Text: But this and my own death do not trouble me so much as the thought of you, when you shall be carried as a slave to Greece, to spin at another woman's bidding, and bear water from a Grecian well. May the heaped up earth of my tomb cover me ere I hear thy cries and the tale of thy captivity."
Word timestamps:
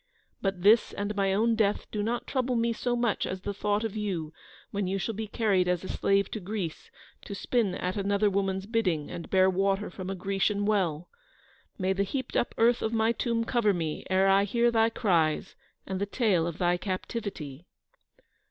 But 0.41 0.63
this 0.63 0.93
and 0.93 1.15
my 1.15 1.31
own 1.31 1.53
death 1.55 1.85
do 1.91 2.01
not 2.01 2.25
trouble 2.25 2.55
me 2.55 2.73
so 2.73 2.95
much 2.95 3.27
as 3.27 3.41
the 3.41 3.53
thought 3.53 3.83
of 3.83 3.95
you, 3.95 4.33
when 4.71 4.87
you 4.87 4.97
shall 4.97 5.13
be 5.13 5.27
carried 5.27 5.67
as 5.67 5.83
a 5.83 5.87
slave 5.87 6.31
to 6.31 6.39
Greece, 6.39 6.89
to 7.25 7.35
spin 7.35 7.75
at 7.75 7.95
another 7.95 8.27
woman's 8.27 8.65
bidding, 8.65 9.11
and 9.11 9.29
bear 9.29 9.47
water 9.47 9.91
from 9.91 10.09
a 10.09 10.15
Grecian 10.15 10.65
well. 10.65 11.07
May 11.77 11.93
the 11.93 12.01
heaped 12.01 12.35
up 12.35 12.55
earth 12.57 12.81
of 12.81 12.93
my 12.93 13.11
tomb 13.11 13.43
cover 13.43 13.75
me 13.75 14.03
ere 14.09 14.27
I 14.27 14.45
hear 14.45 14.71
thy 14.71 14.89
cries 14.89 15.55
and 15.85 16.01
the 16.01 16.07
tale 16.07 16.47
of 16.47 16.57
thy 16.57 16.77
captivity." 16.77 17.67